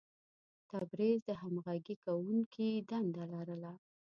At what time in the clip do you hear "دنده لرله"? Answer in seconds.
2.89-3.73